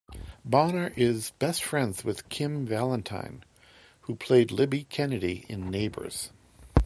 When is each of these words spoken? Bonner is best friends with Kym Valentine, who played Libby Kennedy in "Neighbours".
Bonner 0.43 0.91
is 0.95 1.29
best 1.37 1.63
friends 1.63 2.03
with 2.03 2.27
Kym 2.27 2.65
Valentine, 2.65 3.43
who 4.01 4.15
played 4.15 4.49
Libby 4.49 4.85
Kennedy 4.85 5.45
in 5.47 5.69
"Neighbours". 5.69 6.31